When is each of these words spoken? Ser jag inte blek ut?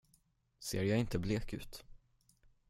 Ser 0.59 0.83
jag 0.83 0.99
inte 0.99 1.19
blek 1.19 1.53
ut? 1.53 1.85